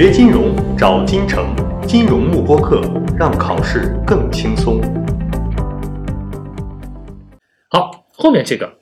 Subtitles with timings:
[0.00, 1.52] 学金融找金城，
[1.84, 2.80] 金融慕播课，
[3.18, 4.80] 让考试更轻松。
[7.68, 8.78] 好，后面这个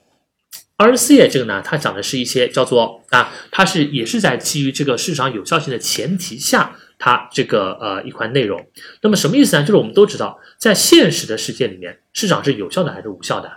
[0.77, 8.67] RCA 这个呢，它讲的是一些叫做啊，它是也是在基于这个市场有效性的前提下，它这个呃一块内容。
[9.01, 9.63] 那么什么意思呢？
[9.63, 13.51] 就是我们都知道，在现实的世界里面，市场是有效的还是无效的？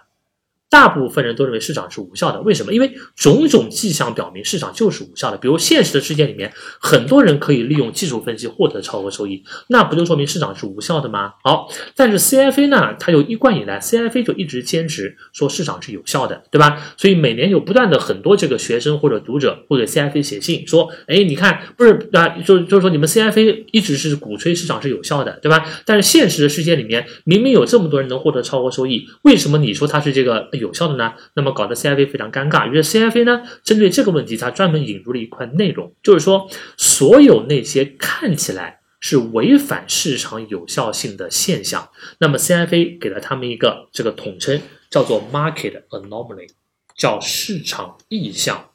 [0.71, 2.73] 大部分人都认为市场是无效的，为什么？
[2.73, 5.37] 因为种种迹象表明市场就是无效的。
[5.37, 11.33] 比如现实的世界里面，很多人可以利用技术分析获得超额收益，那不就说明市场是无效的吗？
[11.43, 16.81] 好，但是 CFA 呢，它就一贯以来，CFA 就一直坚持说市场是有效的，对吧？
[16.97, 25.67] 所以每年有不断的很多这个学生或者读者会给 CFA 写信说，哎，你看，不是啊，就就是说你们 CFA 一直是鼓吹市场是有效的，对吧？
[25.85, 30.49] 但是现实的世界里面，明明有这么多人能获得超额收益，为什么你说它是这个？
[30.61, 32.71] 有效的呢，那么搞得 CFA 非常尴尬。
[32.71, 46.51] 于是 CFA 呢，针对这个问题，它专门引入了一块内容，就是说，所有那些看起来是违反市场有效性的现象，那么 CFA 给了他们一个这个统称，叫做 Market Anomaly，
[46.97, 48.67] 叫市场异象。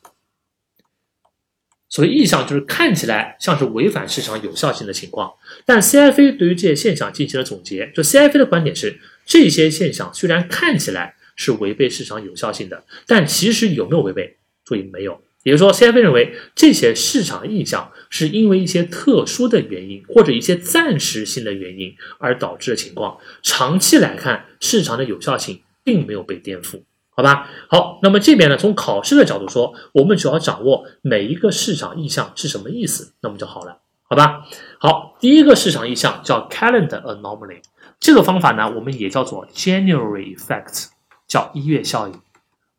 [1.87, 5.31] 所谓异象，就是看起来像是违反市场有效性的情况。
[5.65, 14.37] 但 CFA 对于这些现象进行了总结，就 CFA 的观点是，这些现象虽然看起来，是违背市场有效性的，但其实有没有违背？
[14.63, 15.21] 注意没有。
[15.43, 23.19] 也就是说，CFA 认为这些市场印象是因为一些特殊的原因或者一些暂时性的原因而导致的情况。
[23.43, 27.47] 长期来看，市场的有效性并没有被颠覆，好吧？
[27.69, 34.47] 好，那么这边呢，从考试的角度说，我们只要掌握每一个市场意向是什么意思，那么就好了，好吧？
[34.79, 37.61] 好，第一个市场意向叫 Calendar Anomaly，
[37.99, 40.87] 这个方法呢，我们也叫做 January Effect。
[41.27, 42.13] 叫一月效应，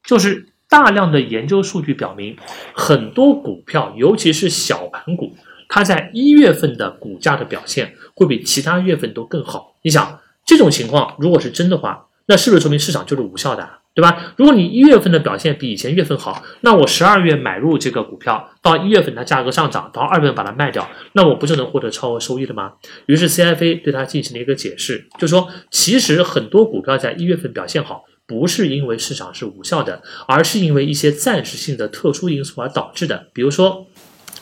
[0.04, 2.36] 就是大量的研究数据表明，
[2.74, 5.36] 很多股票，尤其是小盘股，
[5.68, 9.76] 它在一月份的股价的表现会比其他月份都更好。
[9.82, 14.34] 你想，这种情况如果是真的话，那是不是说明市场就是无效的，对吧？
[14.36, 22.72] 如果你一月份的表现比以前月份好，那我十二月买入这个股票，到一月份它价格上涨，到二月份把它卖掉，那我不就能获得超额收益了吗？
[23.06, 28.04] 于是 CFA 对它进行了一个解释，就说其实很多股票在一月份表现好。
[28.26, 33.28] 不是因为市场是无效的，而是因为一些暂时性的特殊因素而导致的。
[33.32, 33.86] 比如说，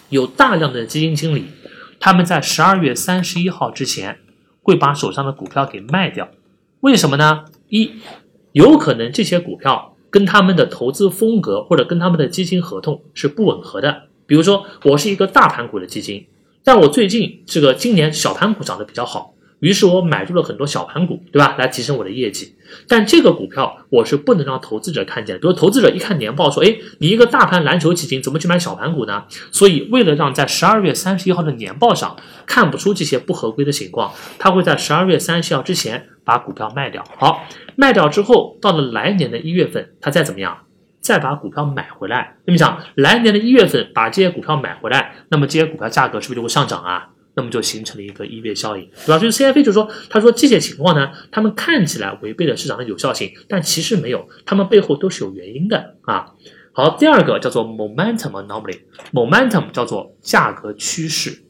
[0.09, 1.45] 有大量的基金经理，
[2.01, 4.21] 他们在十二月三十一号之前
[4.63, 6.31] 会把手上的股票给卖掉。
[6.81, 7.45] 为什么呢？
[7.69, 7.93] 一，
[8.53, 14.05] 有可能这些股票跟他们的投资风格或者跟他们的基金合同是不吻合的。
[14.27, 16.27] 比如说，我是一个大盘股的基金，
[16.63, 19.34] 但我最近这个今年小盘股涨得比较好。
[19.61, 21.55] 于是我买入了很多小盘股，对吧？
[21.59, 22.55] 来提升我的业绩。
[22.89, 25.41] 但这个股票我是不能让投资者看见的。
[25.41, 32.17] 比如投资者一看年报说：“哎，你一个大盘蓝筹基金怎么去买小盘股呢？”所以为了让在十二月三十一号的年报上
[32.47, 37.05] 看不出这些不合规的情况，他会在十二月三十号之前把股票卖掉。
[37.19, 40.59] 好，卖掉之后，到了来年的一月份，他再怎么样，
[41.01, 42.37] 再把股票买回来。
[42.45, 47.11] 那么想，来年的一月份把这些股票买回来，那么这些股票价格是不是就会上涨啊？
[47.37, 49.19] 那么就形成了一个一月效应，对吧？
[49.19, 56.33] 所以 CFA 就是说，他说这些情况呢，他们看起来违背了市场的有效性，但其实没有，他们背后都是有原因的啊。
[56.73, 61.45] 好，第二个叫做 momentum anomaly，momentum 叫做价格趋势，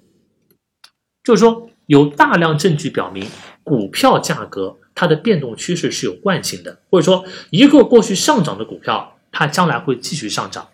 [1.22, 3.26] 就是说有大量证据表明
[3.62, 10.64] 股票价格它的变动趋势是有惯性的，或者说一个过去上涨的股票，它将来会继续上涨；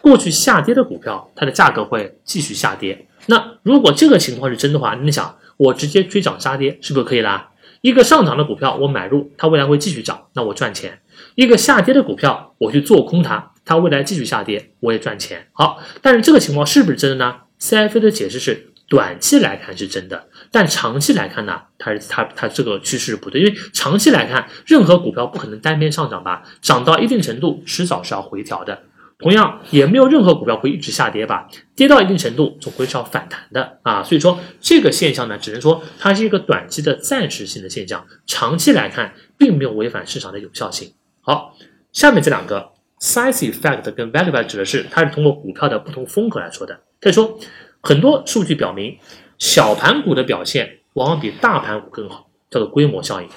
[0.00, 3.08] 过去下跌的股票，它的价格会继续下跌。
[3.26, 7.50] 那如果这个情况是真的话，你想我直接追涨杀跌是不是可以啦？
[7.82, 10.90] 一个上涨的股票我买入，它未来会继续涨，那我赚钱；
[11.34, 15.46] 一个下跌的股票我去做空它，它未来继续下跌，我也赚钱。
[15.52, 26.42] 好，但是这个情况是不是真的呢？CFA 的解释是，短期来看是真的，但长期来看呢，它是它它这个趋势不对，因为长期来看，任何股票不可能单边上涨吧？
[26.60, 28.82] 涨到一定程度，迟早是要回调的。
[29.18, 40.92] 同样也没有任何股票会一直下跌吧，跌到一定程度总归是要反弹的啊，所以说这个现象呢，只能说它是一个短期的暂时性的现象，长期来看并没有违反市场的有效性。
[41.22, 41.54] 好，
[41.92, 46.78] 下面这两个 size effect 跟 value effect 指的是它是通过股票的不同风格来说的。
[47.00, 47.38] 可以说
[47.80, 48.98] 很多数据表明，
[49.38, 53.28] 小盘股的表现往往比大盘股更好，叫做规模效应。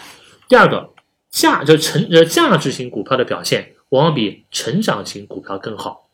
[0.50, 0.90] 第二个
[1.32, 3.76] 价就成呃价值型股票的表现。
[3.90, 6.10] 往往比成长型股票更好，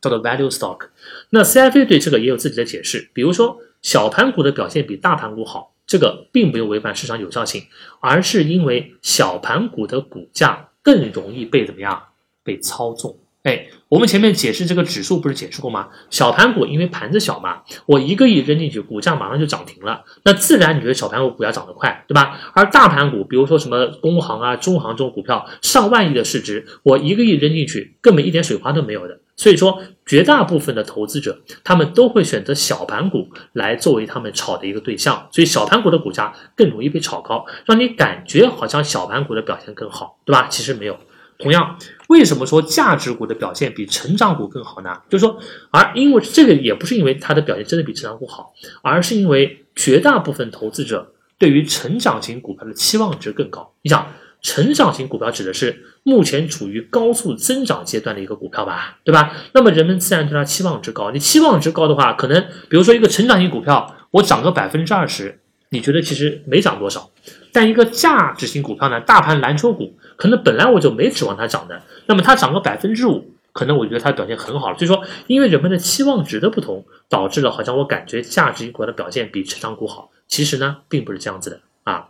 [0.00, 0.88] 叫做 value stock。
[1.30, 7.66] 那 CFA 对这个也有自己的解释，比如说小盘股的表现比大盘股好，这个并没有违反市场有效性，
[8.00, 12.08] 而是因为小盘股的股价更容易被怎么样
[12.42, 13.18] 被操纵。
[13.46, 15.88] 哎，我们前面解释这个指数不是解释过吗？
[16.10, 22.40] 小盘股因为盘子小嘛，我一个亿扔进去，股价马上就涨停了，那自然你觉得小盘股股价涨得快，对吧？
[22.54, 29.20] 而大盘股，比如说什么工行啊、中行这种股票，上万亿的市值，我一个亿扔进去，根本一点水花都没有的。
[29.36, 40.48] 所以说，绝大部分的投资者，他们都会选择小盘股来作为他们炒的一个对象，所以小盘股的股价更容易被炒高，让你感觉好像小盘股的表现更好，对吧？
[40.50, 40.98] 其实没有。
[41.38, 41.78] 同样，
[42.08, 44.96] 为什么说价值股的表现比成长股更好呢？
[45.08, 45.38] 就是说，
[45.70, 48.52] 而因为这个也不是因为它的表现真的比成长股好，
[48.82, 53.72] 而是因为绝大部分投资者对于成长型股票的期望值更高。
[53.82, 59.34] 你想，成长型股票指的是目前处于高速增长阶段的一个股票吧，对吧？
[59.52, 61.10] 那么人们自然对它期望值高。
[61.10, 62.40] 你期望值高的话，可能
[62.70, 65.40] 比如说一个成长型股票，我涨个百分之二十，
[65.70, 67.10] 你觉得其实没涨多少。
[67.52, 74.78] 但一个价值型股票呢，大盘蓝筹股，可能本来我就没指望它涨的，那么它涨个百分之五，可能我觉得它表现很好了。
[74.78, 82.08] 所以说，因为人们的期望值的不同，导致了好像我感觉价值型股的表现比成长股好，其实呢，并不是这样子的啊。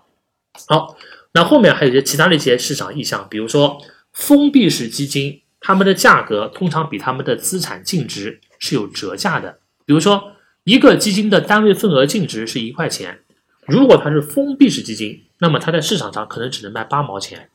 [0.69, 0.97] 好，
[1.33, 3.79] 那后面还有一些其他的一些市场意向，比如说
[4.13, 9.59] 封闭式基金，它们的价格通常比它们的资产净值是有折价的。
[9.85, 10.33] 比如说，
[10.65, 13.21] 一个基金的单位份额净值是一块钱。
[13.67, 17.49] 如果它是封闭式基金，那么它在市场上可能只能卖八毛钱。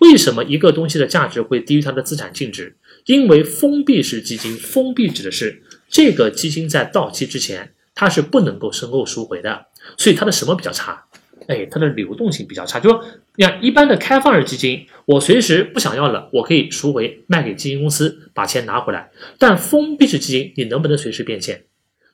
[0.00, 2.76] 为什么一个东西的价值会低于它的资产净值？
[3.04, 11.04] 因为封闭式基金，封闭指的是这个基金在到期之前它是不能够申购赎回的，所以它的什么比较差？
[11.48, 12.78] 哎，它的流动性比较差。
[12.78, 13.02] 就说
[13.36, 19.10] 你看，一般的开放式基金，我随时不想要了，我可以赎回卖给基金公司，把钱拿回来。
[19.38, 21.64] 但封闭式基金，你能不能随时变现？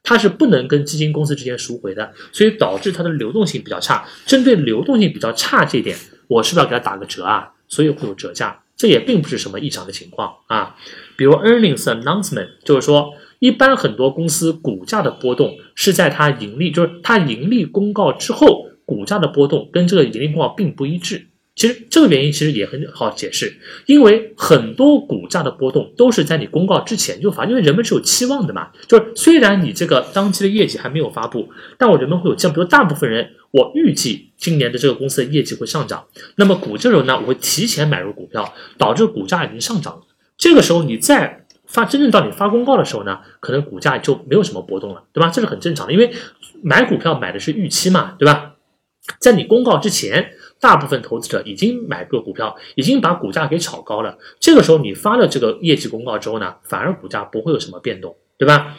[0.05, 4.07] 它是不能跟基金公司之间赎回的，所以导致它的流动性比较差。
[4.25, 5.97] 针对流动性比较差这一点，
[6.29, 7.51] 我是不是要给它打个折啊？
[7.67, 10.77] 所以会有折价，这也并不是什么异常的情况啊。
[11.17, 21.29] 比如 earnings announcement，就是说，一般很多公司股价的波动是在它盈利，就是它盈利公告之后，股价的波动跟这个盈利公告并不一致。
[21.57, 23.57] 其实这个原因其实也很好解释，
[23.87, 28.71] 因为很多股价的波动都是在你公告之前就发，因为人们是有期望的嘛。
[28.89, 31.49] 就是虽然你这个当期的业绩还没有发布，
[31.79, 36.05] 但我人们会有期望，比如大部分人我预计今年的这个公司的业绩会上涨，
[36.35, 40.03] 那么股这时候呢，我会提前买入股票，导致股价已经上涨了。
[40.37, 45.31] 这个时候你再发真正到你发公告的时候呢，可能股价就没有什么波动了，对吧？
[45.31, 46.13] 这是很正常的，因为
[46.65, 48.55] 买股票买的是预期嘛，对吧？
[49.21, 50.33] 在你公告之前。
[50.65, 54.17] 大部分投资者已经买过股票，已经把股价给炒高了。
[54.41, 58.75] 这个时候你发了这个业绩公告之后呢，反而股价不会有什么变动，对吧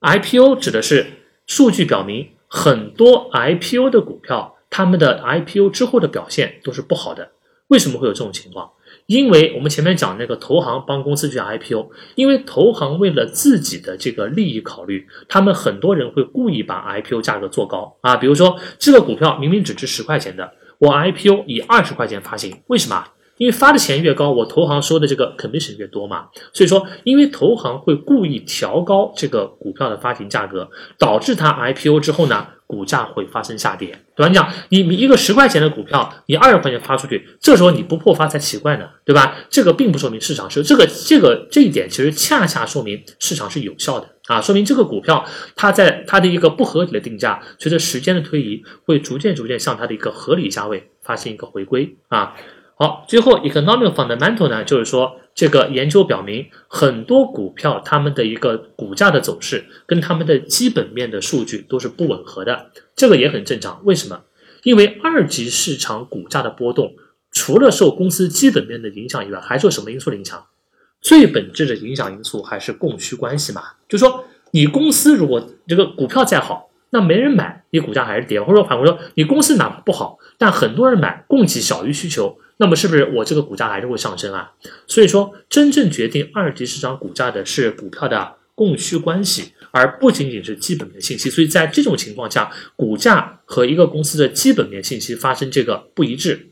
[0.00, 1.06] ？IPO 指的是
[1.46, 7.30] 数据表明，很多 IPO 的股票，他们的 IPO 之后的表现都是不好的。
[7.68, 8.72] 为什么会有这种情况？
[9.06, 18.16] 因为我们前面讲那个投行帮公司去 IPO，因为投行为了自己的这个利益考虑，他们很多人会故意把 IPO 价格做高啊。
[18.16, 20.52] 比如说这个股票明明只值十块钱的。
[20.78, 23.04] 我 IPO 以二十块钱发行，为什么？
[23.36, 26.26] 因为发的钱越高，我投行收的这个 commission 越多嘛。
[26.52, 34.28] 所以说，因为投行会故意调高这个股票的发行价格，导致它 IPO 之后呢，股价会发生下跌，对吧？
[34.28, 39.36] 你讲你你一个十块钱的股票，你二十块钱发出去，这时候你不破发才奇怪呢，对吧？
[39.48, 45.24] 这个并不说明市场是这个这个这一点，其实恰恰说明市场是有效的啊，说明这个股票
[45.56, 52.36] 它在它的一个不合理的定价，随着时间的推移，会逐渐逐渐向它的一个合理价位发生一个回归啊。
[52.76, 63.80] 好，最后 economic fundamental 呢，就是说这个研究表明，很多股票它们的一个股价的走势跟它们的基本面的数据都是不吻合的，这个也很正常。
[63.84, 64.20] 为什么？
[64.62, 66.94] 因为二级市场股价的波动，
[67.32, 70.46] 除了受公司基本面的影响以外，还受什么因素的影响？
[71.00, 73.62] 最本质的影响因素还是供需关系嘛。
[73.88, 82.38] 就说你公司如果这个股票再好，那没人买，你股价还是跌；或者说反过来说，你公司哪怕不好，但很多人买，供给小于需求。
[82.60, 84.50] 那么是不是我这个股价还是会上升啊？
[84.86, 91.30] 所以说，真正决定二级市场股价的是股票的供需关系，而不仅仅是基本面信息。
[91.30, 96.48] 所以在这种情况下，股价和一个公司的基本面信息发生这个不一致，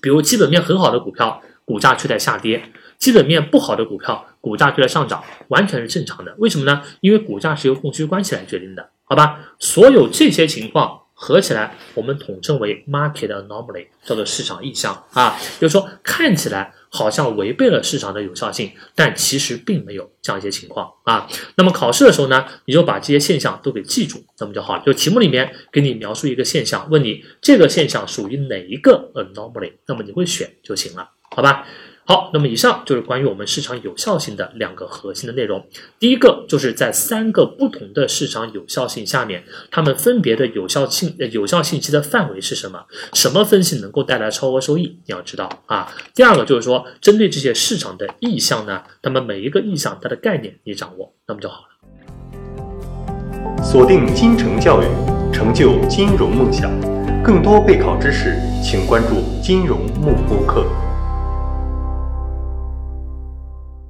[0.00, 2.58] 比如基本面很好的股票，股价却在下跌；
[2.98, 6.34] 基本面不好的股票，股价却在上涨，完全是正常的。
[6.38, 6.82] 为什么呢？
[7.00, 9.38] 因为股价是由供需关系来决定的，好吧？
[9.58, 11.02] 所有这些情况。
[11.18, 21.26] 合起来，我们统称为 market anomaly，叫做市场异象啊，就是说看起来好像违背了市场的有效性，但其实并没有这样一些情况啊。
[21.54, 24.82] 那么考试的时候呢，你就把这些现象都给记住，那么就好了。
[24.84, 31.66] 就题目里面给你描述一个现象，问你这个现象属于哪一个 anomaly，那么你会选就行了，好吧？
[32.08, 35.66] 好，那么以上就是关于我们市场有效性的两个核心的内容。
[35.98, 42.84] 第一个就是在三个不同的市场有效性下面，它们分别的有效性、有效信息的范围是什么？
[43.12, 45.00] 什么分析能够带来超额收益？
[45.04, 45.92] 你要知道啊。
[46.14, 53.64] 第二个就是说，针对这些市场的意向呢，它们每一个意向它的概念你掌握，那么就好了。
[53.64, 54.86] 锁定金城教育，
[55.32, 56.70] 成就金融梦想。
[57.24, 60.64] 更多备考知识，请关注金融慕播课。